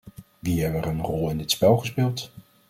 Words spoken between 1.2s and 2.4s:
in dit spel gespeeld?